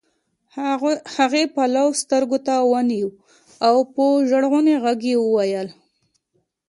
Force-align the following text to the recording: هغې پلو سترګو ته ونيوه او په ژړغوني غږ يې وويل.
هغې 1.17 1.43
پلو 1.55 1.87
سترګو 2.01 2.37
ته 2.47 2.55
ونيوه 2.71 3.13
او 3.67 3.75
په 3.93 4.03
ژړغوني 4.29 4.75
غږ 4.83 5.01
يې 5.11 5.17
وويل. 5.19 5.67